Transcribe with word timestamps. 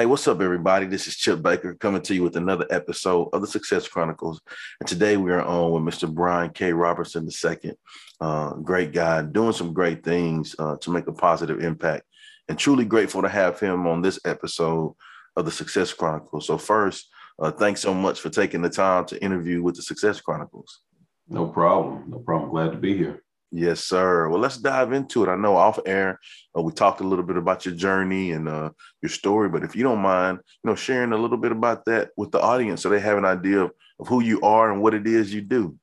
Hey, 0.00 0.06
what's 0.06 0.26
up, 0.26 0.40
everybody? 0.40 0.86
This 0.86 1.06
is 1.06 1.14
Chip 1.14 1.42
Baker 1.42 1.74
coming 1.74 2.00
to 2.00 2.14
you 2.14 2.22
with 2.22 2.34
another 2.34 2.66
episode 2.70 3.28
of 3.34 3.42
the 3.42 3.46
Success 3.46 3.86
Chronicles. 3.86 4.40
And 4.80 4.88
today 4.88 5.18
we 5.18 5.30
are 5.30 5.42
on 5.42 5.72
with 5.72 5.94
Mr. 5.94 6.10
Brian 6.10 6.48
K. 6.54 6.72
Roberson 6.72 7.28
II. 7.28 7.72
Uh, 8.18 8.54
great 8.54 8.94
guy, 8.94 9.20
doing 9.20 9.52
some 9.52 9.74
great 9.74 10.02
things 10.02 10.56
uh, 10.58 10.78
to 10.78 10.90
make 10.90 11.06
a 11.06 11.12
positive 11.12 11.62
impact. 11.62 12.04
And 12.48 12.58
truly 12.58 12.86
grateful 12.86 13.20
to 13.20 13.28
have 13.28 13.60
him 13.60 13.86
on 13.86 14.00
this 14.00 14.18
episode 14.24 14.94
of 15.36 15.44
the 15.44 15.50
Success 15.50 15.92
Chronicles. 15.92 16.46
So, 16.46 16.56
first, 16.56 17.10
uh, 17.38 17.50
thanks 17.50 17.82
so 17.82 17.92
much 17.92 18.22
for 18.22 18.30
taking 18.30 18.62
the 18.62 18.70
time 18.70 19.04
to 19.04 19.22
interview 19.22 19.62
with 19.62 19.76
the 19.76 19.82
Success 19.82 20.18
Chronicles. 20.18 20.80
No 21.28 21.46
problem. 21.46 22.08
No 22.08 22.20
problem. 22.20 22.48
Glad 22.48 22.72
to 22.72 22.78
be 22.78 22.96
here. 22.96 23.22
Yes, 23.52 23.80
sir. 23.80 24.28
Well, 24.28 24.38
let's 24.38 24.58
dive 24.58 24.92
into 24.92 25.24
it. 25.24 25.28
I 25.28 25.34
know 25.34 25.56
off 25.56 25.78
air 25.84 26.20
uh, 26.56 26.62
we 26.62 26.72
talked 26.72 27.00
a 27.00 27.06
little 27.06 27.24
bit 27.24 27.36
about 27.36 27.66
your 27.66 27.74
journey 27.74 28.30
and 28.30 28.48
uh, 28.48 28.70
your 29.02 29.10
story, 29.10 29.48
but 29.48 29.64
if 29.64 29.74
you 29.74 29.82
don't 29.82 29.98
mind, 29.98 30.38
you 30.62 30.70
know, 30.70 30.76
sharing 30.76 31.12
a 31.12 31.16
little 31.16 31.36
bit 31.36 31.50
about 31.50 31.84
that 31.86 32.10
with 32.16 32.30
the 32.30 32.40
audience 32.40 32.82
so 32.82 32.88
they 32.88 33.00
have 33.00 33.18
an 33.18 33.24
idea 33.24 33.62
of, 33.62 33.72
of 33.98 34.06
who 34.06 34.22
you 34.22 34.40
are 34.42 34.70
and 34.70 34.80
what 34.80 34.94
it 34.94 35.06
is 35.06 35.34
you 35.34 35.40
do. 35.40 35.76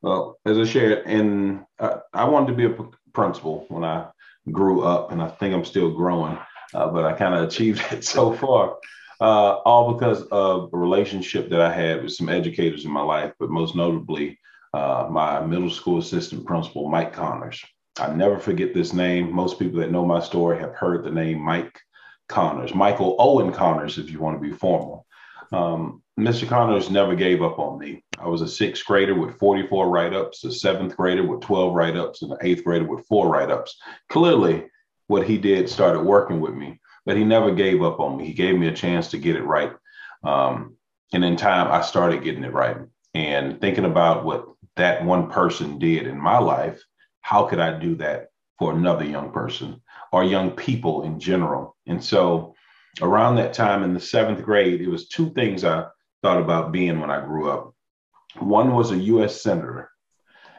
Well, 0.00 0.38
as 0.44 0.58
I 0.58 0.64
shared, 0.64 1.06
and 1.06 1.64
I, 1.78 1.98
I 2.12 2.24
wanted 2.24 2.48
to 2.48 2.54
be 2.54 2.64
a 2.64 2.88
principal 3.12 3.66
when 3.68 3.84
I 3.84 4.08
grew 4.50 4.82
up, 4.82 5.12
and 5.12 5.22
I 5.22 5.28
think 5.28 5.54
I'm 5.54 5.64
still 5.64 5.92
growing, 5.92 6.36
uh, 6.74 6.88
but 6.88 7.04
I 7.04 7.12
kind 7.12 7.34
of 7.34 7.44
achieved 7.44 7.80
it 7.92 8.04
so 8.04 8.32
far. 8.32 8.76
Uh, 9.20 9.60
all 9.64 9.92
because 9.92 10.22
of 10.32 10.68
a 10.72 10.76
relationship 10.76 11.48
that 11.48 11.60
I 11.60 11.72
had 11.72 12.02
with 12.02 12.12
some 12.12 12.28
educators 12.28 12.84
in 12.84 12.90
my 12.90 13.02
life, 13.02 13.32
but 13.38 13.50
most 13.50 13.76
notably 13.76 14.40
uh, 14.72 15.06
my 15.10 15.44
middle 15.44 15.70
school 15.70 15.98
assistant 15.98 16.46
principal, 16.46 16.88
Mike 16.88 17.12
Connors. 17.12 17.62
I 17.98 18.12
never 18.12 18.38
forget 18.38 18.72
this 18.72 18.92
name. 18.92 19.32
Most 19.32 19.58
people 19.58 19.80
that 19.80 19.90
know 19.90 20.04
my 20.04 20.20
story 20.20 20.58
have 20.58 20.74
heard 20.74 21.04
the 21.04 21.10
name 21.10 21.40
Mike 21.40 21.78
Connors, 22.28 22.74
Michael 22.74 23.16
Owen 23.18 23.52
Connors, 23.52 23.98
if 23.98 24.10
you 24.10 24.18
want 24.18 24.40
to 24.40 24.48
be 24.48 24.56
formal. 24.56 25.06
Um, 25.52 26.02
Mr. 26.18 26.48
Connors 26.48 26.90
never 26.90 27.14
gave 27.14 27.42
up 27.42 27.58
on 27.58 27.78
me. 27.78 28.04
I 28.18 28.28
was 28.28 28.40
a 28.40 28.48
sixth 28.48 28.84
grader 28.86 29.14
with 29.14 29.38
44 29.38 29.88
write 29.88 30.14
ups, 30.14 30.44
a 30.44 30.52
seventh 30.52 30.96
grader 30.96 31.26
with 31.26 31.40
12 31.40 31.74
write 31.74 31.96
ups, 31.96 32.22
and 32.22 32.32
an 32.32 32.38
eighth 32.42 32.64
grader 32.64 32.86
with 32.86 33.06
four 33.06 33.28
write 33.28 33.50
ups. 33.50 33.78
Clearly, 34.08 34.66
what 35.08 35.26
he 35.26 35.36
did 35.36 35.68
started 35.68 36.00
working 36.00 36.40
with 36.40 36.54
me, 36.54 36.80
but 37.04 37.16
he 37.16 37.24
never 37.24 37.54
gave 37.54 37.82
up 37.82 38.00
on 38.00 38.16
me. 38.16 38.26
He 38.26 38.32
gave 38.32 38.58
me 38.58 38.68
a 38.68 38.74
chance 38.74 39.08
to 39.10 39.18
get 39.18 39.36
it 39.36 39.44
right. 39.44 39.72
Um, 40.22 40.76
and 41.12 41.24
in 41.24 41.36
time, 41.36 41.70
I 41.70 41.82
started 41.82 42.24
getting 42.24 42.44
it 42.44 42.52
right. 42.52 42.78
And 43.14 43.60
thinking 43.60 43.84
about 43.84 44.24
what 44.24 44.46
that 44.76 45.04
one 45.04 45.30
person 45.30 45.78
did 45.78 46.06
in 46.06 46.18
my 46.18 46.38
life, 46.38 46.82
how 47.20 47.46
could 47.46 47.60
I 47.60 47.78
do 47.78 47.94
that 47.96 48.28
for 48.58 48.72
another 48.72 49.04
young 49.04 49.32
person 49.32 49.80
or 50.12 50.24
young 50.24 50.52
people 50.52 51.02
in 51.04 51.20
general? 51.20 51.76
And 51.86 52.02
so, 52.02 52.54
around 53.00 53.36
that 53.36 53.54
time 53.54 53.82
in 53.82 53.94
the 53.94 54.00
seventh 54.00 54.44
grade, 54.44 54.80
it 54.80 54.88
was 54.88 55.08
two 55.08 55.30
things 55.30 55.64
I 55.64 55.86
thought 56.22 56.40
about 56.40 56.72
being 56.72 57.00
when 57.00 57.10
I 57.10 57.24
grew 57.24 57.50
up. 57.50 57.74
One 58.38 58.74
was 58.74 58.90
a 58.90 58.98
US 58.98 59.42
Senator. 59.42 59.90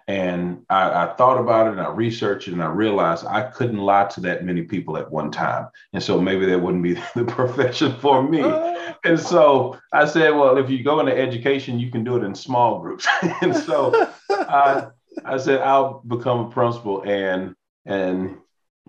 And 0.07 0.65
I, 0.69 1.05
I, 1.05 1.13
thought 1.15 1.39
about 1.39 1.67
it 1.67 1.71
and 1.71 1.81
I 1.81 1.89
researched 1.89 2.47
it 2.47 2.53
and 2.53 2.63
I 2.63 2.67
realized 2.67 3.25
I 3.25 3.43
couldn't 3.43 3.77
lie 3.77 4.05
to 4.05 4.21
that 4.21 4.43
many 4.43 4.63
people 4.63 4.97
at 4.97 5.09
one 5.09 5.31
time. 5.31 5.69
And 5.93 6.03
so 6.03 6.19
maybe 6.19 6.45
that 6.47 6.59
wouldn't 6.59 6.83
be 6.83 6.93
the 7.15 7.25
profession 7.25 7.95
for 7.99 8.21
me. 8.21 8.41
And 9.05 9.19
so 9.19 9.77
I 9.91 10.05
said, 10.05 10.29
well, 10.29 10.57
if 10.57 10.69
you 10.69 10.81
go 10.81 11.01
into 11.01 11.17
education, 11.17 11.77
you 11.77 11.91
can 11.91 12.05
do 12.05 12.15
it 12.15 12.23
in 12.23 12.33
small 12.33 12.79
groups. 12.79 13.05
and 13.41 13.53
so 13.53 14.09
I, 14.29 14.87
I 15.25 15.37
said, 15.37 15.59
I'll 15.61 15.99
become 16.07 16.39
a 16.45 16.49
principal. 16.49 17.03
And 17.03 17.53
and 17.85 18.37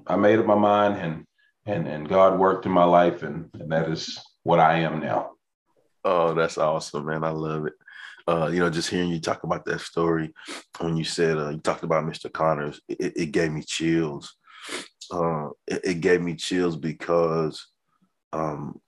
I 0.07 0.17
made 0.17 0.39
up 0.39 0.47
my 0.47 0.55
mind 0.55 0.99
and 0.99 1.27
and 1.67 1.89
and 1.89 2.09
God 2.09 2.39
worked 2.39 2.67
in 2.67 2.73
my 2.73 2.85
life 2.85 3.25
and, 3.25 3.51
and 3.55 3.73
that 3.73 3.89
is 3.89 4.21
what 4.45 4.61
I 4.61 4.81
am 4.81 5.01
now. 5.01 5.33
Oh, 6.05 6.35
that's 6.35 6.59
awesome, 6.59 7.07
man. 7.07 7.25
I 7.25 7.31
love 7.31 7.67
it. 7.67 7.73
Uh, 8.27 8.49
you 8.53 8.59
know, 8.59 8.71
just 8.71 8.89
hearing 8.89 9.11
you 9.11 9.21
talk 9.21 9.45
about 9.45 9.65
that 9.67 9.81
story 9.81 10.33
when 10.81 10.97
you 10.97 11.05
said 11.05 11.37
uh, 11.37 11.51
you 11.51 11.59
talked 11.59 11.85
about 11.85 12.05
Mr. 12.05 12.33
Connors, 12.33 12.81
it, 12.89 13.13
it 13.17 13.33
gave 13.33 13.53
me 13.53 13.63
chills. 13.63 14.35
Uh, 15.13 15.49
it, 15.67 15.81
it, 15.85 16.01
gave 16.01 16.23
me 16.23 16.35
chills 16.35 16.77
because 16.77 17.67
um, 18.33 18.81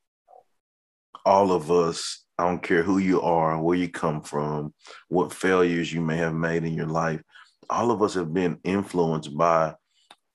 all 1.27 1.53
of 1.53 1.71
us, 1.71 2.25
I 2.39 2.49
don't 2.49 2.63
care 2.63 2.83
who 2.83 2.97
you 2.97 3.21
are, 3.21 3.61
where 3.61 3.77
you 3.77 3.91
come 3.91 4.23
from, 4.23 4.73
what 5.09 5.35
failures 5.35 5.93
you 5.93 6.01
may 6.01 6.17
have 6.17 6.35
made 6.35 6.65
in 6.65 6.73
your 6.73 6.87
life, 6.87 7.21
all 7.69 7.91
of 7.91 8.03
us 8.03 8.15
have 8.15 8.33
been 8.33 8.59
influenced 8.65 9.37
by 9.37 9.75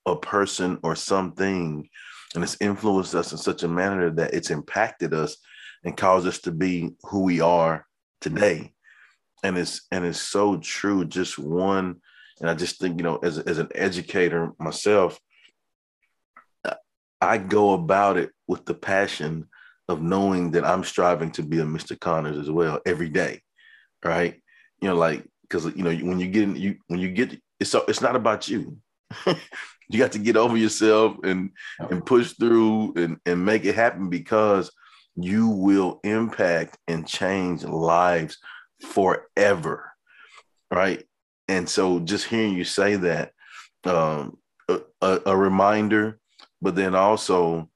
a 0.06 0.16
person 0.16 0.78
or 0.83 0.95
something, 0.95 1.89
and 2.35 2.44
it's 2.44 2.57
influenced 2.62 3.16
us 3.16 3.31
in 3.31 3.39
such 3.39 3.63
a 3.63 3.68
manner 3.68 4.12
that 4.12 4.35
it's 4.35 4.51
impacted 4.51 5.13
us 5.16 5.38
and 5.83 5.97
caused 5.97 6.28
us 6.28 6.39
to 6.41 6.51
be 6.51 6.91
who 7.03 7.23
we 7.23 7.41
are 7.41 7.88
today 8.19 8.73
and 9.44 9.57
it's 9.57 9.88
and 9.91 10.06
it's 10.06 10.22
so 10.22 10.57
true 10.57 11.06
just 11.06 11.38
one 11.38 11.96
and 12.40 12.50
i 12.50 12.53
just 12.53 12.79
think 12.79 12.97
you 12.97 13.03
know 13.03 13.18
as, 13.18 13.38
as 13.40 13.57
an 13.57 13.69
educator 13.75 14.52
myself 14.59 15.19
i 17.19 17.38
go 17.38 17.74
about 17.74 18.18
it 18.18 18.31
with 18.47 18.66
the 18.66 18.74
passion 18.74 19.47
of 19.88 20.01
knowing 20.01 20.51
that 20.51 20.66
i'm 20.66 20.84
striving 20.84 21.31
to 21.31 21.44
be 21.44 21.59
a 21.59 21.63
mr 21.63 22.00
connors 22.00 22.38
as 22.38 22.50
well 22.50 22.80
every 22.85 23.09
day 23.09 23.41
right? 24.03 24.41
You 24.81 24.90
know 24.90 24.96
like 24.96 25.25
because 25.44 25.66
you 25.66 25.84
know 25.84 25.94
when 25.94 26.19
you 26.19 26.28
get 26.28 26.44
in 26.44 26.56
you 26.56 26.78
when 26.88 27.00
you 27.00 27.09
get 27.09 27.40
it's 27.59 27.75
it's 27.88 28.01
not 28.01 28.16
about 28.16 28.47
you. 28.47 28.78
You 29.90 30.00
got 30.00 30.13
to 30.13 30.19
get 30.19 30.38
over 30.38 30.56
yourself 30.56 31.18
and 31.25 31.50
and 31.78 32.06
push 32.06 32.31
through 32.31 32.94
and 32.96 33.18
and 33.25 33.44
make 33.44 33.66
it 33.66 33.75
happen 33.75 34.09
because 34.09 34.72
you 35.18 35.50
will 35.50 36.00
impact 36.06 36.78
and 36.88 37.06
change 37.06 37.66
lives 37.66 38.38
forever 38.84 39.92
right? 40.72 41.03
And 41.47 41.69
so 41.69 42.00
just 42.00 42.25
hearing 42.25 42.53
you 42.53 42.64
say 42.64 42.96
that 42.96 43.34
um, 43.84 44.38
a, 44.69 45.19
a, 45.25 45.36
reminder 45.36 46.19
but 46.62 46.75
then 46.75 46.96
also 46.96 47.69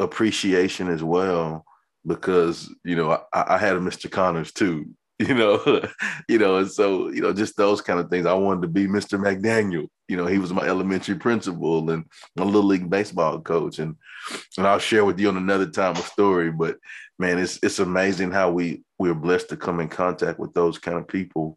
appreciation 0.00 0.88
as 0.88 1.02
well 1.02 1.64
because 2.06 2.74
you 2.84 2.96
know 2.96 3.10
I, 3.32 3.54
I 3.54 3.58
had 3.58 3.76
a 3.76 3.80
mr 3.80 4.10
connors 4.10 4.50
too 4.50 4.86
you 5.18 5.34
know 5.34 5.82
you 6.28 6.38
know 6.38 6.56
and 6.56 6.70
so 6.70 7.10
you 7.10 7.20
know 7.20 7.34
just 7.34 7.56
those 7.56 7.82
kind 7.82 8.00
of 8.00 8.08
things. 8.08 8.26
I 8.26 8.32
wanted 8.32 8.62
to 8.62 8.68
be 8.68 8.86
mr 8.86 9.20
mcdaniel 9.20 9.86
you 10.10 10.16
know 10.16 10.26
he 10.26 10.38
was 10.38 10.52
my 10.52 10.66
elementary 10.66 11.14
principal 11.14 11.88
and 11.90 12.04
a 12.38 12.44
little 12.44 12.64
league 12.64 12.90
baseball 12.90 13.40
coach 13.40 13.78
and 13.78 13.94
and 14.58 14.66
i'll 14.66 14.78
share 14.78 15.04
with 15.04 15.18
you 15.20 15.28
on 15.28 15.36
another 15.36 15.66
time 15.66 15.94
a 15.94 16.02
story 16.02 16.50
but 16.50 16.76
man 17.18 17.38
it's 17.38 17.58
it's 17.62 17.78
amazing 17.78 18.30
how 18.30 18.50
we 18.50 18.82
we're 18.98 19.14
blessed 19.14 19.48
to 19.48 19.56
come 19.56 19.80
in 19.80 19.88
contact 19.88 20.38
with 20.38 20.52
those 20.52 20.78
kind 20.78 20.98
of 20.98 21.08
people 21.08 21.56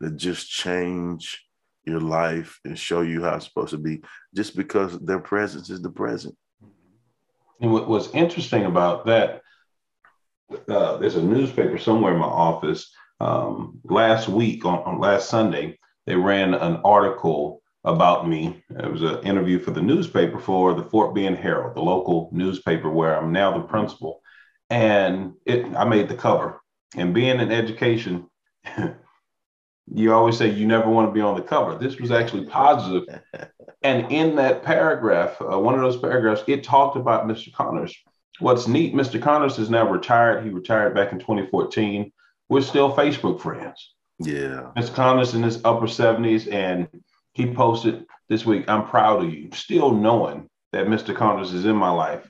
that 0.00 0.16
just 0.16 0.50
change 0.50 1.44
your 1.86 2.00
life 2.00 2.60
and 2.64 2.78
show 2.78 3.02
you 3.02 3.22
how 3.22 3.36
it's 3.36 3.46
supposed 3.46 3.70
to 3.70 3.78
be 3.78 4.02
just 4.34 4.56
because 4.56 4.98
their 5.00 5.18
presence 5.18 5.70
is 5.70 5.82
the 5.82 5.90
present. 5.90 6.36
And 7.60 7.72
what, 7.72 7.88
what's 7.88 8.10
interesting 8.10 8.64
about 8.64 9.06
that, 9.06 9.42
uh, 10.68 10.96
there's 10.98 11.16
a 11.16 11.22
newspaper 11.22 11.78
somewhere 11.78 12.14
in 12.14 12.20
my 12.20 12.26
office. 12.26 12.90
Um, 13.20 13.80
last 13.84 14.28
week, 14.28 14.64
on, 14.64 14.80
on 14.80 15.00
last 15.00 15.28
Sunday, 15.28 15.78
they 16.06 16.16
ran 16.16 16.54
an 16.54 16.80
article 16.84 17.62
about 17.84 18.28
me. 18.28 18.62
It 18.70 18.90
was 18.90 19.02
an 19.02 19.22
interview 19.22 19.58
for 19.58 19.70
the 19.70 19.82
newspaper 19.82 20.38
for 20.38 20.74
the 20.74 20.84
Fort 20.84 21.14
Bend 21.14 21.36
Herald, 21.36 21.76
the 21.76 21.82
local 21.82 22.30
newspaper 22.32 22.90
where 22.90 23.16
I'm 23.16 23.32
now 23.32 23.56
the 23.56 23.64
principal. 23.64 24.20
And 24.70 25.34
it, 25.44 25.66
I 25.76 25.84
made 25.84 26.08
the 26.08 26.16
cover 26.16 26.60
and 26.96 27.14
being 27.14 27.40
in 27.40 27.50
education, 27.50 28.28
you 29.92 30.12
always 30.12 30.38
say 30.38 30.50
you 30.50 30.66
never 30.66 30.88
want 30.88 31.08
to 31.08 31.12
be 31.12 31.20
on 31.20 31.36
the 31.36 31.42
cover. 31.42 31.76
This 31.76 31.98
was 31.98 32.10
actually 32.10 32.46
positive. 32.46 33.20
and 33.82 34.10
in 34.10 34.36
that 34.36 34.62
paragraph, 34.62 35.40
uh, 35.40 35.58
one 35.58 35.74
of 35.74 35.80
those 35.80 35.98
paragraphs, 35.98 36.44
it 36.46 36.64
talked 36.64 36.96
about 36.96 37.26
Mr. 37.26 37.52
Connors. 37.52 37.94
What's 38.40 38.66
neat, 38.66 38.94
Mr. 38.94 39.22
Connors 39.22 39.58
is 39.58 39.70
now 39.70 39.88
retired. 39.88 40.44
He 40.44 40.50
retired 40.50 40.94
back 40.94 41.12
in 41.12 41.18
2014. 41.18 42.12
We're 42.48 42.62
still 42.62 42.94
Facebook 42.94 43.40
friends. 43.40 43.94
Yeah. 44.18 44.70
Mr. 44.76 44.94
Connors 44.94 45.34
in 45.34 45.42
his 45.42 45.60
upper 45.64 45.86
70s. 45.86 46.52
And 46.52 46.88
he 47.34 47.52
posted 47.52 48.06
this 48.28 48.46
week, 48.46 48.64
I'm 48.68 48.88
proud 48.88 49.24
of 49.24 49.32
you, 49.32 49.50
still 49.52 49.92
knowing 49.92 50.48
that 50.72 50.86
Mr. 50.86 51.14
Connors 51.14 51.52
is 51.52 51.66
in 51.66 51.76
my 51.76 51.90
life. 51.90 52.26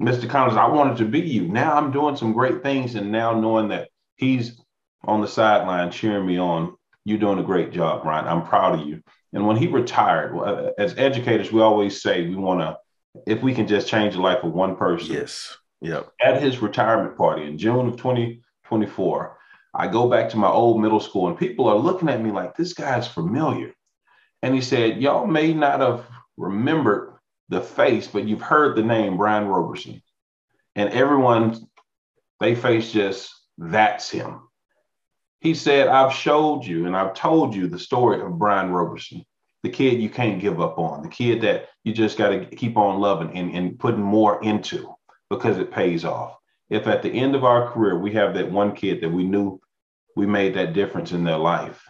Mr. 0.00 0.28
Connors, 0.28 0.56
I 0.56 0.66
wanted 0.66 0.98
to 0.98 1.04
be 1.04 1.20
you. 1.20 1.48
Now 1.48 1.74
I'm 1.74 1.90
doing 1.90 2.16
some 2.16 2.32
great 2.32 2.62
things, 2.62 2.94
and 2.96 3.12
now 3.12 3.38
knowing 3.38 3.68
that 3.68 3.88
he's 4.16 4.60
on 5.04 5.20
the 5.20 5.28
sideline 5.28 5.90
cheering 5.90 6.26
me 6.26 6.38
on, 6.38 6.74
you're 7.04 7.18
doing 7.18 7.38
a 7.38 7.44
great 7.44 7.72
job, 7.72 8.04
Ryan. 8.04 8.26
I'm 8.26 8.46
proud 8.46 8.80
of 8.80 8.86
you. 8.86 9.02
And 9.32 9.46
when 9.46 9.56
he 9.56 9.68
retired, 9.68 10.36
uh, 10.36 10.72
as 10.78 10.96
educators, 10.98 11.52
we 11.52 11.60
always 11.60 12.02
say 12.02 12.26
we 12.26 12.36
want 12.36 12.60
to, 12.60 12.76
if 13.26 13.42
we 13.42 13.54
can 13.54 13.66
just 13.66 13.86
change 13.86 14.14
the 14.14 14.20
life 14.20 14.42
of 14.42 14.52
one 14.52 14.76
person. 14.76 15.14
Yes. 15.14 15.56
Yep. 15.82 16.10
At 16.22 16.42
his 16.42 16.60
retirement 16.60 17.16
party 17.16 17.44
in 17.44 17.58
June 17.58 17.86
of 17.88 17.96
2024, 17.96 19.35
I 19.78 19.88
go 19.88 20.08
back 20.08 20.30
to 20.30 20.38
my 20.38 20.48
old 20.48 20.80
middle 20.80 21.00
school 21.00 21.28
and 21.28 21.38
people 21.38 21.68
are 21.68 21.76
looking 21.76 22.08
at 22.08 22.22
me 22.22 22.30
like 22.30 22.56
this 22.56 22.72
guy's 22.72 23.06
familiar. 23.06 23.74
And 24.42 24.54
he 24.54 24.60
said, 24.60 25.02
Y'all 25.02 25.26
may 25.26 25.52
not 25.52 25.80
have 25.80 26.06
remembered 26.36 27.14
the 27.48 27.60
face, 27.60 28.06
but 28.06 28.26
you've 28.26 28.42
heard 28.42 28.76
the 28.76 28.82
name 28.82 29.18
Brian 29.18 29.46
Roberson. 29.46 30.02
And 30.74 30.90
everyone, 30.90 31.66
they 32.40 32.54
face 32.54 32.90
just, 32.90 33.34
that's 33.58 34.10
him. 34.10 34.48
He 35.40 35.54
said, 35.54 35.88
I've 35.88 36.12
showed 36.12 36.64
you 36.64 36.86
and 36.86 36.96
I've 36.96 37.14
told 37.14 37.54
you 37.54 37.68
the 37.68 37.78
story 37.78 38.20
of 38.20 38.38
Brian 38.38 38.70
Roberson, 38.70 39.24
the 39.62 39.68
kid 39.68 40.00
you 40.00 40.08
can't 40.08 40.40
give 40.40 40.60
up 40.60 40.78
on, 40.78 41.02
the 41.02 41.08
kid 41.08 41.42
that 41.42 41.68
you 41.84 41.92
just 41.92 42.16
got 42.16 42.30
to 42.30 42.46
keep 42.46 42.76
on 42.76 43.00
loving 43.00 43.36
and, 43.36 43.54
and 43.54 43.78
putting 43.78 44.02
more 44.02 44.42
into 44.42 44.94
because 45.28 45.58
it 45.58 45.70
pays 45.70 46.04
off. 46.04 46.36
If 46.68 46.86
at 46.86 47.02
the 47.02 47.10
end 47.10 47.34
of 47.34 47.44
our 47.44 47.70
career 47.70 47.98
we 47.98 48.12
have 48.12 48.34
that 48.34 48.50
one 48.50 48.74
kid 48.74 49.00
that 49.02 49.12
we 49.12 49.22
knew 49.24 49.60
we 50.16 50.26
made 50.26 50.54
that 50.54 50.72
difference 50.72 51.12
in 51.12 51.22
their 51.22 51.36
life, 51.36 51.88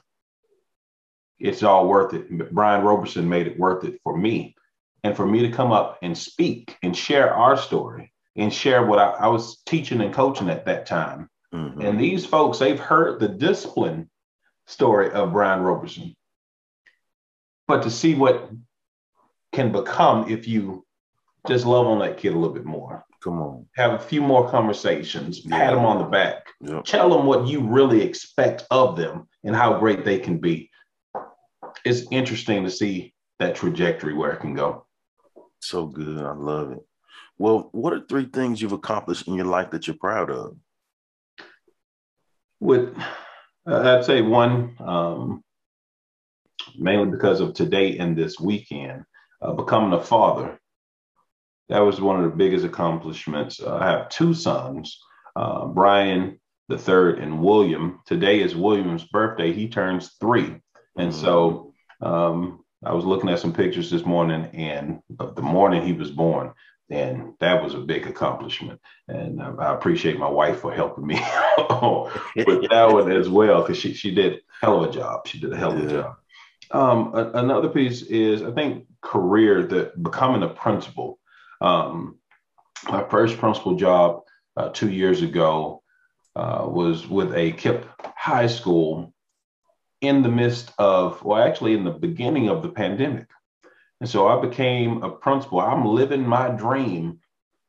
it's 1.39 1.63
all 1.63 1.89
worth 1.89 2.13
it. 2.13 2.53
Brian 2.53 2.85
Roberson 2.85 3.29
made 3.29 3.47
it 3.47 3.59
worth 3.59 3.85
it 3.85 4.01
for 4.03 4.17
me. 4.17 4.55
And 5.05 5.17
for 5.17 5.25
me 5.25 5.43
to 5.43 5.53
come 5.53 5.71
up 5.71 5.99
and 6.03 6.19
speak 6.19 6.77
and 6.83 6.97
share 6.97 7.33
our 7.33 7.57
story 7.57 8.13
and 8.35 8.53
share 8.53 8.85
what 8.85 8.99
I, 8.99 9.11
I 9.11 9.29
was 9.29 9.63
teaching 9.65 10.01
and 10.01 10.13
coaching 10.13 10.51
at 10.51 10.65
that 10.67 10.87
time. 10.87 11.31
Mm-hmm. 11.55 11.81
And 11.81 12.01
these 12.01 12.27
folks, 12.27 12.59
they've 12.59 12.81
heard 12.81 13.21
the 13.21 13.29
discipline 13.29 14.11
story 14.67 15.13
of 15.13 15.33
Brian 15.33 15.63
Roberson. 15.63 16.17
But 17.69 17.85
to 17.85 17.91
see 17.91 18.15
what 18.15 18.51
can 19.53 19.71
become 19.71 20.29
if 20.29 20.49
you 20.49 20.85
just 21.47 21.67
love 21.67 21.87
on 21.87 22.01
that 22.01 22.19
kid 22.19 22.33
a 22.33 22.39
little 22.39 22.55
bit 22.55 22.65
more. 22.65 23.06
Come 23.27 23.43
on. 23.43 23.67
Have 23.75 23.95
a 23.95 23.99
few 23.99 24.23
more 24.23 24.49
conversations, 24.49 25.45
yeah. 25.45 25.59
pat 25.59 25.75
them 25.75 25.85
on 25.85 25.99
the 25.99 26.05
back, 26.05 26.47
yep. 26.61 26.85
tell 26.85 27.11
them 27.11 27.27
what 27.27 27.49
you 27.49 27.61
really 27.61 28.01
expect 28.01 28.65
of 28.71 28.97
them 28.97 29.27
and 29.43 29.57
how 29.57 29.81
great 29.81 30.05
they 30.05 30.21
can 30.21 30.39
be. 30.39 30.71
It's 31.85 32.07
interesting 32.13 32.63
to 32.63 32.71
see 32.71 33.15
that 33.41 33.57
trajectory 33.57 34.15
where 34.15 34.31
it 34.31 34.39
can 34.39 34.55
go. 34.55 34.87
So 35.59 35.87
good. 35.87 36.25
I 36.25 36.35
love 36.35 36.71
it. 36.71 36.79
Well, 37.37 37.69
what 37.73 37.93
are 37.95 38.07
three 38.09 38.27
things 38.27 38.63
you've 38.63 38.71
accomplished 38.71 39.27
in 39.27 39.35
your 39.35 39.47
life 39.47 39.73
that 39.73 39.89
you're 39.89 39.97
proud 39.97 40.31
of? 40.31 40.57
With, 42.61 42.97
uh, 43.69 43.99
I'd 43.99 44.05
say 44.05 44.23
one, 44.23 44.77
um, 44.79 45.43
mainly 46.79 47.11
because 47.11 47.41
of 47.41 47.55
today 47.55 47.99
and 47.99 48.17
this 48.17 48.39
weekend, 48.39 49.03
uh, 49.43 49.53
becoming 49.53 49.99
a 49.99 50.01
father 50.01 50.61
that 51.69 51.81
was 51.81 52.01
one 52.01 52.23
of 52.23 52.31
the 52.31 52.37
biggest 52.37 52.65
accomplishments. 52.65 53.61
Uh, 53.61 53.77
I 53.77 53.87
have 53.87 54.09
two 54.09 54.35
sons, 54.35 54.99
uh, 55.35 55.67
Brian 55.67 56.39
the 56.69 56.79
third 56.79 57.19
and 57.19 57.41
William. 57.41 58.01
Today 58.07 58.41
is 58.41 58.57
William's 58.57 59.05
birthday. 59.05 59.53
He 59.53 59.69
turns 59.69 60.17
three, 60.21 60.61
and 60.97 61.13
mm-hmm. 61.13 61.21
so 61.21 61.73
um, 62.01 62.65
I 62.85 62.93
was 62.93 63.05
looking 63.05 63.31
at 63.31 63.39
some 63.39 63.53
pictures 63.53 63.91
this 63.91 64.05
morning, 64.05 64.47
and 64.53 65.01
the 65.11 65.43
morning 65.43 65.85
he 65.85 65.93
was 65.93 66.11
born, 66.11 66.53
and 66.91 67.35
that 67.41 67.63
was 67.63 67.75
a 67.75 67.79
big 67.79 68.07
accomplishment. 68.07 68.81
And 69.09 69.41
I, 69.41 69.51
I 69.51 69.75
appreciate 69.75 70.19
my 70.19 70.29
wife 70.29 70.61
for 70.61 70.73
helping 70.73 71.07
me 71.07 71.15
with 72.37 72.69
that 72.71 72.89
one 72.91 73.13
as 73.13 73.29
well, 73.29 73.63
because 73.63 73.79
she 73.79 73.95
she 73.95 74.15
did 74.15 74.35
a 74.35 74.39
hell 74.61 74.83
of 74.83 74.91
a 74.91 74.93
job. 74.93 75.27
She 75.27 75.39
did 75.39 75.53
a 75.53 75.57
hell 75.57 75.73
of 75.73 75.87
a 75.87 75.91
job. 75.91 76.17
Um, 76.73 77.15
a, 77.15 77.31
another 77.39 77.69
piece 77.69 78.03
is 78.03 78.43
I 78.43 78.51
think 78.51 78.87
career 79.03 79.63
that 79.63 80.03
becoming 80.03 80.43
a 80.43 80.49
principal 80.49 81.21
um, 81.61 82.19
my 82.91 83.03
first 83.09 83.39
principal 83.39 83.75
job 83.75 84.23
uh, 84.57 84.69
two 84.71 84.91
years 84.91 85.23
ago 85.23 85.83
uh, 86.35 86.67
was 86.67 87.07
with 87.07 87.33
a 87.35 87.53
KIPP 87.53 87.85
high 88.17 88.47
school 88.47 89.13
in 90.01 90.23
the 90.23 90.29
midst 90.29 90.73
of, 90.79 91.23
well, 91.25 91.43
actually 91.43 91.75
in 91.75 91.85
the 91.85 91.91
beginning 91.91 92.49
of 92.49 92.63
the 92.63 92.69
pandemic. 92.69 93.27
And 94.01 94.09
so 94.09 94.29
I 94.29 94.41
became 94.41 95.03
a 95.03 95.11
principal. 95.11 95.61
I'm 95.61 95.87
living 95.87 96.27
my 96.27 96.49
dream, 96.51 97.21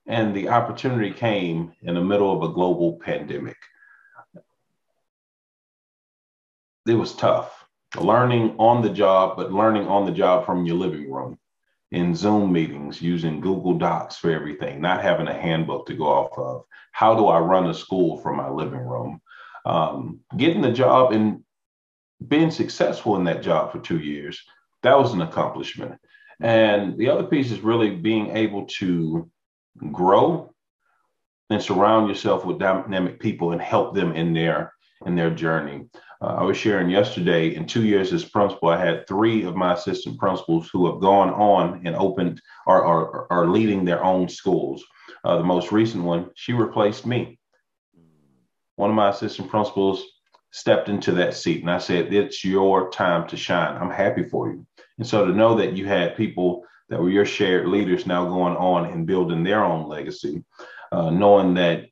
and 0.06 0.36
the 0.36 0.50
opportunity 0.50 1.12
came 1.12 1.72
in 1.82 1.96
the 1.96 2.04
middle 2.04 2.34
of 2.36 2.50
a 2.50 2.54
global 2.54 3.00
pandemic. 3.00 3.58
It 6.86 6.96
was 6.96 7.16
tough 7.16 7.66
learning 7.98 8.56
on 8.60 8.82
the 8.82 8.90
job, 8.90 9.38
but 9.38 9.54
learning 9.54 9.88
on 9.88 10.06
the 10.06 10.12
job 10.12 10.46
from 10.46 10.66
your 10.66 10.76
living 10.76 11.10
room 11.10 11.38
in 11.92 12.16
Zoom 12.16 12.52
meetings, 12.52 13.02
using 13.02 13.40
Google 13.40 13.78
Docs 13.78 14.18
for 14.18 14.32
everything, 14.32 14.82
not 14.82 15.02
having 15.02 15.28
a 15.28 15.34
handbook 15.34 15.88
to 15.88 15.94
go 15.94 16.06
off 16.06 16.38
of. 16.38 16.64
How 16.92 17.16
do 17.16 17.28
I 17.28 17.40
run 17.40 17.68
a 17.68 17.74
school 17.74 18.18
from 18.18 18.38
my 18.38 18.50
living 18.50 18.80
room? 18.80 19.22
Um, 19.66 20.20
getting 20.36 20.62
the 20.62 20.72
job 20.72 21.14
and 21.14 21.44
being 22.28 22.52
successful 22.52 23.16
in 23.16 23.24
that 23.26 23.42
job 23.42 23.72
for 23.72 23.80
two 23.80 24.00
years, 24.00 24.42
that 24.84 24.98
was 24.98 25.14
an 25.14 25.22
accomplishment. 25.22 26.00
And 26.42 26.98
the 26.98 27.10
other 27.10 27.24
piece 27.24 27.52
is 27.52 27.62
really 27.62 27.96
being 27.96 28.36
able 28.36 28.66
to 28.80 29.30
grow 29.92 30.54
and 31.50 31.62
surround 31.62 32.10
yourself 32.10 32.46
with 32.46 32.60
dynamic 32.60 33.20
people 33.20 33.52
and 33.52 33.62
help 33.62 33.96
them 33.96 34.14
in 34.14 34.34
their 34.34 34.74
in 35.06 35.16
their 35.16 35.30
journey. 35.30 35.86
Uh, 36.22 36.36
I 36.40 36.44
was 36.44 36.58
sharing 36.58 36.90
yesterday 36.90 37.56
in 37.56 37.66
two 37.66 37.86
years 37.86 38.12
as 38.12 38.26
principal, 38.26 38.70
I 38.70 38.84
had 38.84 39.08
three 39.08 39.44
of 39.44 39.56
my 39.56 39.74
assistant 39.74 40.18
principals 40.18 40.70
who 40.70 40.92
have 40.92 41.00
gone 41.00 41.30
on 41.30 41.86
and 41.86 41.96
opened 41.96 42.42
or 42.66 42.84
are, 42.84 43.32
are, 43.32 43.48
leading 43.48 43.86
their 43.86 44.04
own 44.04 44.28
schools. 44.28 44.84
Uh, 45.24 45.38
the 45.38 45.44
most 45.44 45.72
recent 45.72 46.04
one, 46.04 46.32
she 46.36 46.54
replaced 46.54 47.06
me. 47.06 47.40
One 48.78 48.90
of 48.90 48.96
my 48.96 49.10
assistant 49.10 49.50
principals 49.50 50.04
stepped 50.52 50.90
into 50.90 51.12
that 51.14 51.36
seat 51.36 51.62
and 51.62 51.70
I 51.70 51.78
said, 51.78 52.14
It's 52.14 52.44
your 52.44 52.90
time 52.90 53.28
to 53.28 53.38
shine. 53.38 53.78
I'm 53.78 53.92
happy 53.92 54.24
for 54.24 54.50
you. 54.50 54.66
And 54.98 55.06
so 55.06 55.26
to 55.26 55.34
know 55.34 55.56
that 55.56 55.74
you 55.74 55.86
had 55.86 56.18
people 56.18 56.64
that 56.90 57.00
were 57.00 57.10
your 57.10 57.26
shared 57.26 57.68
leaders 57.68 58.08
now 58.08 58.26
going 58.28 58.56
on 58.56 58.86
and 58.86 59.06
building 59.06 59.44
their 59.44 59.64
own 59.64 59.88
legacy, 59.88 60.44
uh, 60.92 61.10
knowing 61.10 61.54
that 61.56 61.86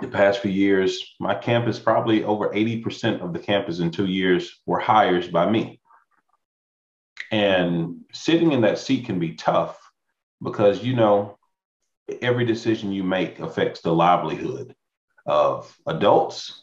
the 0.00 0.08
past 0.08 0.40
few 0.40 0.50
years, 0.50 1.14
my 1.18 1.34
campus, 1.34 1.78
probably 1.78 2.24
over 2.24 2.50
80% 2.50 3.20
of 3.20 3.32
the 3.32 3.38
campus 3.38 3.80
in 3.80 3.90
two 3.90 4.06
years 4.06 4.60
were 4.66 4.78
hires 4.78 5.28
by 5.28 5.50
me. 5.50 5.80
And 7.30 8.04
sitting 8.12 8.52
in 8.52 8.62
that 8.62 8.78
seat 8.78 9.06
can 9.06 9.18
be 9.18 9.34
tough 9.34 9.78
because, 10.42 10.82
you 10.82 10.94
know, 10.94 11.38
every 12.22 12.44
decision 12.44 12.92
you 12.92 13.04
make 13.04 13.38
affects 13.40 13.80
the 13.80 13.92
livelihood 13.92 14.74
of 15.26 15.76
adults 15.86 16.62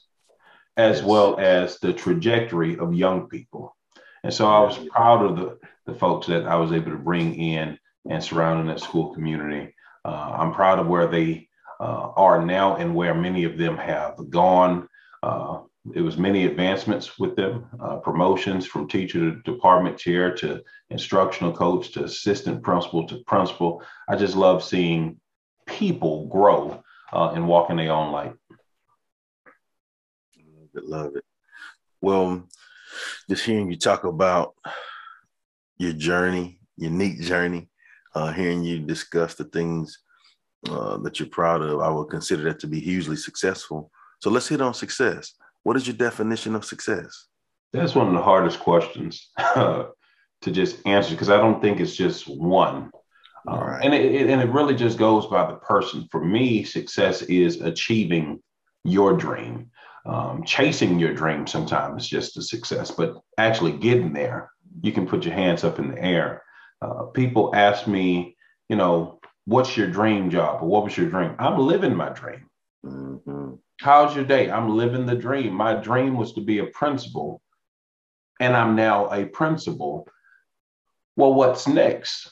as 0.78 0.98
yes. 0.98 1.06
well 1.06 1.40
as 1.40 1.80
the 1.80 1.94
trajectory 1.94 2.78
of 2.78 2.94
young 2.94 3.28
people. 3.28 3.76
And 4.24 4.34
so 4.34 4.48
I 4.48 4.60
was 4.62 4.78
proud 4.90 5.24
of 5.24 5.38
the, 5.38 5.60
the 5.86 5.98
folks 5.98 6.28
that 6.28 6.48
I 6.48 6.56
was 6.56 6.72
able 6.72 6.92
to 6.92 6.98
bring 6.98 7.36
in 7.36 7.78
and 8.10 8.24
surrounding 8.24 8.68
that 8.68 8.80
school 8.80 9.14
community. 9.14 9.74
Uh, 10.04 10.36
I'm 10.40 10.54
proud 10.54 10.80
of 10.80 10.88
where 10.88 11.08
they 11.08 11.48
uh, 11.80 12.12
are 12.16 12.44
now 12.44 12.76
and 12.76 12.96
where 12.96 13.14
many 13.14 13.44
of 13.44 13.58
them 13.58 13.78
have 13.78 14.30
gone. 14.30 14.88
Uh, 15.24 15.60
it 15.94 16.02
was 16.02 16.18
many 16.18 16.46
advancements 16.46 17.20
with 17.20 17.36
them, 17.36 17.66
uh, 17.80 17.98
promotions 17.98 18.66
from 18.66 18.88
teacher 18.88 19.20
to 19.20 19.42
department 19.44 19.98
chair 19.98 20.34
to 20.36 20.62
instructional 20.90 21.54
coach 21.54 21.92
to 21.92 22.04
assistant 22.04 22.64
principal 22.64 23.08
to 23.08 23.24
principal. 23.28 23.84
I 24.08 24.16
just 24.16 24.36
love 24.36 24.64
seeing 24.64 25.20
people 25.68 26.28
grow 26.28 26.84
uh, 27.14 27.32
and 27.32 27.48
walk 27.48 27.70
in 27.70 27.78
their 27.78 27.92
own 27.92 28.12
light. 28.12 28.34
Love 30.38 30.70
it, 30.74 30.86
love 30.86 31.16
it. 31.16 31.24
Well, 32.02 32.48
just 33.30 33.46
hearing 33.46 33.70
you 33.70 33.78
talk 33.78 34.04
about 34.04 34.56
your 35.78 35.94
journey, 35.94 36.60
unique 36.78 37.22
journey, 37.22 37.70
uh, 38.16 38.32
hearing 38.32 38.64
you 38.64 38.80
discuss 38.80 39.36
the 39.36 39.46
things 39.46 40.00
uh, 40.70 40.98
that 40.98 41.20
you're 41.20 41.30
proud 41.30 41.62
of, 41.62 41.80
I 41.82 41.90
would 41.90 42.10
consider 42.10 42.44
that 42.44 42.60
to 42.60 42.68
be 42.68 42.80
hugely 42.80 43.16
successful. 43.16 43.92
So 44.22 44.30
let's 44.30 44.48
hit 44.48 44.62
on 44.62 44.74
success. 44.74 45.34
What 45.64 45.78
is 45.78 45.88
your 45.88 45.96
definition 45.96 46.56
of 46.56 46.66
success? 46.66 47.28
That's 47.74 47.96
one 47.96 48.08
of 48.08 48.14
the 48.14 48.22
hardest 48.22 48.60
questions 48.60 49.30
to 49.38 49.92
just 50.52 50.86
answer 50.86 51.12
because 51.12 51.30
I 51.30 51.38
don't 51.38 51.62
think 51.62 51.80
it's 51.80 51.96
just 51.96 52.28
one. 52.28 52.92
Right. 53.48 53.82
and, 53.84 53.94
it, 53.94 54.16
it, 54.16 54.30
and 54.30 54.42
it 54.42 54.50
really 54.50 54.74
just 54.74 54.98
goes 54.98 55.28
by 55.28 55.46
the 55.46 55.58
person. 55.58 56.08
For 56.10 56.24
me, 56.24 56.64
success 56.64 57.22
is 57.24 57.62
achieving 57.62 58.42
your 58.84 59.16
dream. 59.16 59.70
Um, 60.06 60.44
chasing 60.44 61.00
your 61.00 61.14
dream 61.14 61.48
sometimes 61.48 62.04
is 62.04 62.10
just 62.10 62.38
a 62.38 62.42
success, 62.42 62.92
but 62.92 63.18
actually 63.38 63.74
getting 63.74 64.14
there, 64.14 64.52
you 64.82 64.92
can 64.92 65.08
put 65.08 65.26
your 65.26 65.34
hands 65.34 65.64
up 65.64 65.80
in 65.80 65.92
the 65.92 66.02
air. 66.02 66.44
Uh, 66.82 67.04
people 67.06 67.56
ask 67.56 67.88
me, 67.88 68.36
you 68.70 68.76
know, 68.76 69.20
what's 69.46 69.78
your 69.78 69.88
dream 69.88 70.30
job 70.30 70.62
or 70.62 70.68
what 70.68 70.84
was 70.84 70.98
your 70.98 71.10
dream? 71.10 71.36
I'm 71.40 71.60
living 71.60 71.96
my 71.96 72.10
dream. 72.10 72.50
Mm-hmm. 72.86 73.54
How's 73.80 74.16
your 74.16 74.26
day? 74.26 74.50
I'm 74.50 74.76
living 74.76 75.06
the 75.06 75.16
dream. 75.16 75.54
My 75.54 75.74
dream 75.76 76.18
was 76.18 76.34
to 76.34 76.42
be 76.42 76.60
a 76.60 76.66
principal, 76.66 77.42
and 78.40 78.56
I'm 78.56 78.76
now 78.76 79.12
a 79.12 79.26
principal. 79.26 80.08
Well, 81.16 81.34
what's 81.34 81.68
next? 81.68 82.32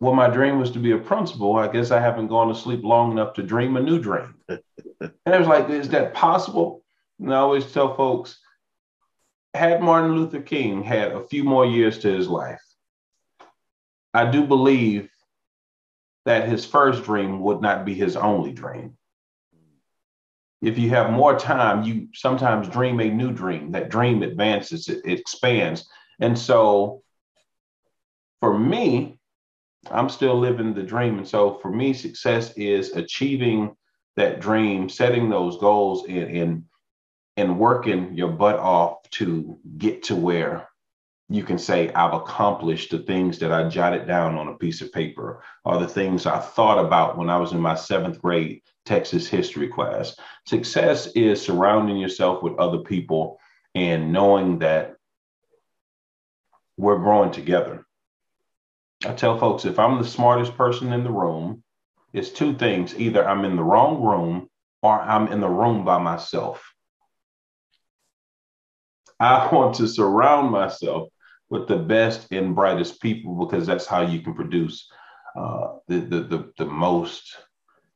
Well, 0.00 0.14
my 0.14 0.28
dream 0.28 0.60
was 0.60 0.70
to 0.72 0.78
be 0.78 0.92
a 0.92 0.98
principal. 0.98 1.56
I 1.56 1.68
guess 1.68 1.90
I 1.90 2.00
haven't 2.00 2.28
gone 2.28 2.48
to 2.48 2.54
sleep 2.54 2.84
long 2.84 3.12
enough 3.12 3.34
to 3.34 3.42
dream 3.42 3.76
a 3.76 3.80
new 3.80 3.98
dream. 3.98 4.34
and 4.48 4.60
it 5.00 5.38
was 5.38 5.48
like, 5.48 5.68
is 5.68 5.88
that 5.88 6.14
possible? 6.14 6.84
And 7.18 7.34
I 7.34 7.38
always 7.38 7.70
tell 7.72 7.96
folks, 7.96 8.38
had 9.54 9.82
Martin 9.82 10.14
Luther 10.14 10.40
King 10.40 10.84
had 10.84 11.12
a 11.12 11.26
few 11.26 11.42
more 11.42 11.66
years 11.66 11.98
to 12.00 12.14
his 12.14 12.28
life, 12.28 12.62
I 14.14 14.30
do 14.30 14.46
believe 14.46 15.10
that 16.28 16.46
his 16.46 16.66
first 16.66 17.04
dream 17.04 17.40
would 17.40 17.62
not 17.62 17.86
be 17.86 17.94
his 17.94 18.14
only 18.14 18.52
dream. 18.52 18.98
If 20.60 20.78
you 20.78 20.90
have 20.90 21.10
more 21.10 21.38
time, 21.38 21.84
you 21.84 22.08
sometimes 22.12 22.68
dream 22.68 23.00
a 23.00 23.08
new 23.08 23.32
dream. 23.32 23.72
That 23.72 23.88
dream 23.88 24.22
advances, 24.22 24.90
it, 24.90 25.00
it 25.06 25.20
expands. 25.20 25.88
And 26.20 26.38
so 26.38 27.02
for 28.40 28.58
me, 28.58 29.18
I'm 29.90 30.10
still 30.10 30.38
living 30.38 30.74
the 30.74 30.82
dream. 30.82 31.16
And 31.16 31.26
so 31.26 31.54
for 31.62 31.70
me, 31.70 31.94
success 31.94 32.52
is 32.58 32.92
achieving 32.92 33.74
that 34.16 34.38
dream, 34.38 34.90
setting 34.90 35.30
those 35.30 35.56
goals 35.56 36.04
and, 36.08 36.36
and, 36.36 36.64
and 37.38 37.58
working 37.58 38.12
your 38.12 38.32
butt 38.32 38.58
off 38.58 39.08
to 39.12 39.58
get 39.78 40.02
to 40.04 40.14
where 40.14 40.68
you 41.30 41.44
can 41.44 41.58
say, 41.58 41.92
I've 41.92 42.14
accomplished 42.14 42.90
the 42.90 43.00
things 43.00 43.38
that 43.38 43.52
I 43.52 43.68
jotted 43.68 44.06
down 44.06 44.36
on 44.36 44.48
a 44.48 44.56
piece 44.56 44.80
of 44.80 44.92
paper 44.92 45.42
or 45.64 45.78
the 45.78 45.88
things 45.88 46.24
I 46.24 46.38
thought 46.38 46.82
about 46.82 47.18
when 47.18 47.28
I 47.28 47.36
was 47.36 47.52
in 47.52 47.60
my 47.60 47.74
seventh 47.74 48.20
grade 48.22 48.62
Texas 48.86 49.28
history 49.28 49.68
class. 49.68 50.16
Success 50.46 51.08
is 51.08 51.42
surrounding 51.42 51.98
yourself 51.98 52.42
with 52.42 52.58
other 52.58 52.78
people 52.78 53.38
and 53.74 54.10
knowing 54.10 54.60
that 54.60 54.96
we're 56.78 56.98
growing 56.98 57.30
together. 57.30 57.84
I 59.04 59.12
tell 59.12 59.38
folks 59.38 59.66
if 59.66 59.78
I'm 59.78 59.98
the 59.98 60.08
smartest 60.08 60.56
person 60.56 60.94
in 60.94 61.04
the 61.04 61.12
room, 61.12 61.62
it's 62.14 62.30
two 62.30 62.54
things 62.54 62.98
either 62.98 63.28
I'm 63.28 63.44
in 63.44 63.56
the 63.56 63.62
wrong 63.62 64.02
room 64.02 64.48
or 64.82 64.98
I'm 64.98 65.28
in 65.28 65.40
the 65.40 65.48
room 65.48 65.84
by 65.84 65.98
myself. 65.98 66.72
I 69.20 69.52
want 69.52 69.74
to 69.76 69.88
surround 69.88 70.50
myself 70.50 71.10
with 71.50 71.66
the 71.66 71.76
best 71.76 72.30
and 72.30 72.54
brightest 72.54 73.00
people 73.00 73.34
because 73.34 73.66
that's 73.66 73.86
how 73.86 74.02
you 74.02 74.20
can 74.20 74.34
produce 74.34 74.90
uh, 75.36 75.74
the, 75.86 76.00
the, 76.00 76.20
the, 76.20 76.52
the 76.58 76.66
most 76.66 77.36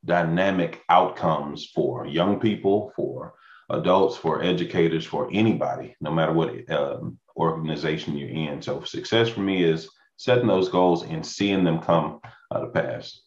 dynamic 0.04 0.82
outcomes 0.88 1.70
for 1.74 2.06
young 2.06 2.40
people, 2.40 2.92
for 2.96 3.34
adults, 3.70 4.16
for 4.16 4.42
educators, 4.42 5.04
for 5.04 5.28
anybody, 5.32 5.94
no 6.00 6.10
matter 6.10 6.32
what 6.32 6.70
um, 6.70 7.18
organization 7.36 8.16
you're 8.16 8.28
in. 8.28 8.60
So 8.60 8.82
success 8.84 9.28
for 9.28 9.40
me 9.40 9.64
is 9.64 9.88
setting 10.16 10.46
those 10.46 10.68
goals 10.68 11.04
and 11.04 11.24
seeing 11.24 11.64
them 11.64 11.80
come 11.80 12.20
uh, 12.50 12.60
to 12.60 12.66
pass. 12.68 13.20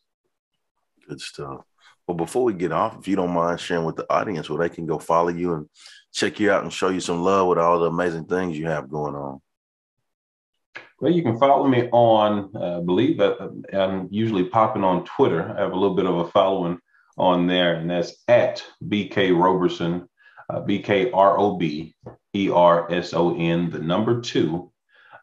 Good 1.08 1.22
stuff. 1.22 1.62
Well, 2.08 2.18
before 2.18 2.44
we 2.44 2.54
get 2.54 2.72
off, 2.72 2.98
if 3.00 3.08
you 3.08 3.16
don't 3.16 3.34
mind 3.34 3.60
sharing 3.60 3.86
with 3.86 3.96
the 3.96 4.12
audience 4.12 4.50
where 4.50 4.68
they 4.68 4.74
can 4.74 4.86
go 4.86 5.00
follow 5.00 5.30
you 5.30 5.54
and 5.54 5.70
check 6.14 6.40
you 6.40 6.52
out 6.52 6.64
and 6.64 6.72
show 6.72 6.90
you 6.90 7.00
some 7.00 7.24
love 7.24 7.48
with 7.48 7.58
all 7.58 7.80
the 7.80 7.88
amazing 7.88 8.26
things 8.26 8.58
you 8.58 8.68
have 8.68 8.90
going 8.90 9.16
on. 9.16 9.42
Well, 11.00 11.12
you 11.12 11.24
can 11.24 11.38
follow 11.38 11.68
me 11.68 11.90
on, 11.92 12.52
uh, 12.56 12.80
I 12.80 12.82
believe 12.82 13.18
that 13.18 13.40
uh, 13.42 13.78
I'm 13.78 14.08
usually 14.12 14.46
popping 14.46 14.84
on 14.84 15.06
Twitter. 15.06 15.54
I 15.56 15.62
have 15.62 15.74
a 15.74 15.76
little 15.76 15.96
bit 15.96 16.06
of 16.06 16.16
a 16.16 16.28
following 16.30 16.80
on 17.18 17.48
there, 17.48 17.76
and 17.76 17.90
that's 17.90 18.24
at 18.28 18.64
BK 18.88 19.38
Roberson, 19.38 20.08
uh, 20.50 20.62
B 20.62 20.80
K 20.80 21.12
R 21.12 21.38
O 21.38 21.58
B 21.58 21.96
E 22.34 22.50
R 22.50 22.92
S 22.92 23.14
O 23.14 23.36
N, 23.38 23.70
the 23.70 23.80
number 23.80 24.22
two, 24.22 24.72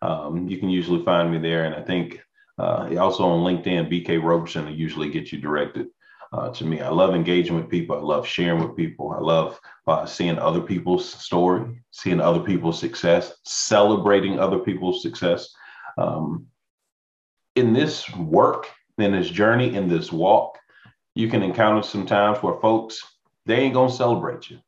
um, 0.02 0.48
you 0.48 0.58
can 0.58 0.68
usually 0.68 1.04
find 1.04 1.30
me 1.30 1.38
there. 1.38 1.64
And 1.64 1.74
I 1.74 1.80
think 1.80 2.20
uh, 2.58 2.88
also 2.98 3.24
on 3.24 3.44
LinkedIn, 3.44 3.90
BK 3.90 4.22
Roberson 4.22 4.66
will 4.66 4.72
usually 4.72 5.10
get 5.10 5.32
you 5.32 5.40
directed 5.40 5.86
uh, 6.32 6.50
to 6.50 6.64
me. 6.64 6.80
I 6.80 6.88
love 6.88 7.14
engaging 7.14 7.56
with 7.56 7.70
people. 7.70 7.96
I 7.96 8.00
love 8.00 8.26
sharing 8.26 8.62
with 8.62 8.76
people. 8.76 9.12
I 9.12 9.20
love 9.20 9.60
uh, 9.86 10.04
seeing 10.06 10.38
other 10.38 10.60
people's 10.60 11.08
story, 11.08 11.82
seeing 11.92 12.20
other 12.20 12.40
people's 12.40 12.80
success, 12.80 13.34
celebrating 13.44 14.38
other 14.38 14.58
people's 14.58 15.02
success. 15.02 15.54
Um, 15.98 16.46
in 17.54 17.72
this 17.72 18.08
work, 18.16 18.68
in 18.98 19.12
this 19.12 19.28
journey, 19.28 19.74
in 19.74 19.88
this 19.88 20.10
walk, 20.10 20.58
you 21.14 21.28
can 21.28 21.42
encounter 21.42 21.82
some 21.82 22.06
times 22.06 22.42
where 22.42 22.58
folks, 22.60 23.02
they 23.46 23.56
ain't 23.56 23.74
going 23.74 23.90
to 23.90 23.96
celebrate 23.96 24.50
you. 24.50 24.58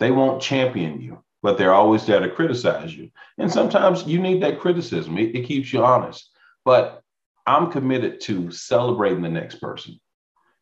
They 0.00 0.10
won't 0.10 0.42
champion 0.42 1.00
you 1.00 1.22
but 1.44 1.58
they're 1.58 1.74
always 1.74 2.06
there 2.06 2.20
to 2.20 2.30
criticize 2.30 2.96
you. 2.96 3.10
And 3.36 3.52
sometimes 3.52 4.06
you 4.06 4.18
need 4.18 4.42
that 4.42 4.60
criticism, 4.60 5.18
it, 5.18 5.36
it 5.36 5.46
keeps 5.46 5.74
you 5.74 5.84
honest. 5.84 6.30
But 6.64 7.02
I'm 7.46 7.70
committed 7.70 8.22
to 8.22 8.50
celebrating 8.50 9.20
the 9.20 9.28
next 9.28 9.56
person, 9.56 10.00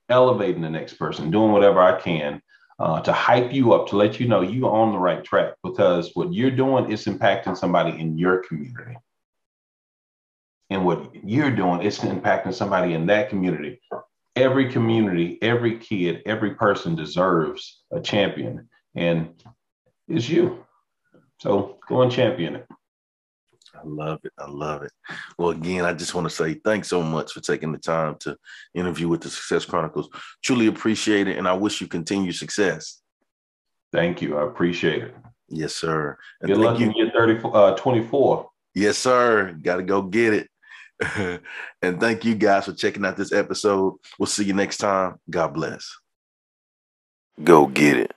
elevating 0.08 0.60
the 0.60 0.68
next 0.68 0.94
person, 0.94 1.30
doing 1.30 1.52
whatever 1.52 1.80
I 1.80 2.00
can 2.00 2.42
uh, 2.80 3.00
to 3.02 3.12
hype 3.12 3.52
you 3.52 3.74
up, 3.74 3.86
to 3.88 3.96
let 3.96 4.18
you 4.18 4.26
know 4.26 4.40
you're 4.40 4.74
on 4.74 4.90
the 4.90 4.98
right 4.98 5.22
track 5.22 5.54
because 5.62 6.10
what 6.14 6.34
you're 6.34 6.50
doing 6.50 6.90
is 6.90 7.04
impacting 7.04 7.56
somebody 7.56 8.00
in 8.00 8.18
your 8.18 8.42
community. 8.42 8.96
And 10.72 10.86
what 10.86 11.14
you're 11.14 11.54
doing 11.54 11.82
is 11.82 11.98
impacting 11.98 12.54
somebody 12.54 12.94
in 12.94 13.04
that 13.06 13.28
community. 13.28 13.78
Every 14.36 14.72
community, 14.72 15.38
every 15.42 15.78
kid, 15.78 16.22
every 16.24 16.54
person 16.54 16.94
deserves 16.94 17.82
a 17.92 18.00
champion. 18.00 18.70
And 18.94 19.34
it's 20.08 20.30
you. 20.30 20.64
So 21.40 21.78
go 21.86 22.00
and 22.00 22.10
champion 22.10 22.56
it. 22.56 22.66
I 23.74 23.80
love 23.84 24.20
it. 24.24 24.32
I 24.38 24.48
love 24.48 24.82
it. 24.82 24.92
Well, 25.36 25.50
again, 25.50 25.84
I 25.84 25.92
just 25.92 26.14
want 26.14 26.26
to 26.26 26.34
say 26.34 26.54
thanks 26.54 26.88
so 26.88 27.02
much 27.02 27.32
for 27.32 27.40
taking 27.40 27.70
the 27.72 27.78
time 27.78 28.16
to 28.20 28.34
interview 28.72 29.08
with 29.08 29.20
the 29.20 29.28
Success 29.28 29.66
Chronicles. 29.66 30.08
Truly 30.42 30.68
appreciate 30.68 31.28
it. 31.28 31.36
And 31.36 31.46
I 31.46 31.52
wish 31.52 31.82
you 31.82 31.86
continued 31.86 32.36
success. 32.36 33.02
Thank 33.92 34.22
you. 34.22 34.38
I 34.38 34.46
appreciate 34.46 35.02
it. 35.02 35.14
Yes, 35.48 35.74
sir. 35.74 36.16
And 36.40 36.48
Good 36.48 36.58
luck 36.58 36.80
you. 36.80 36.94
in 36.96 37.10
30, 37.10 37.40
uh, 37.52 37.74
24. 37.76 38.48
Yes, 38.74 38.96
sir. 38.96 39.54
Got 39.60 39.76
to 39.76 39.82
go 39.82 40.00
get 40.00 40.32
it. 40.32 40.48
and 41.82 42.00
thank 42.00 42.24
you 42.24 42.34
guys 42.34 42.66
for 42.66 42.72
checking 42.72 43.04
out 43.04 43.16
this 43.16 43.32
episode. 43.32 43.94
We'll 44.18 44.26
see 44.26 44.44
you 44.44 44.52
next 44.52 44.78
time. 44.78 45.18
God 45.28 45.54
bless. 45.54 45.96
Go 47.42 47.66
get 47.66 47.96
it. 47.96 48.12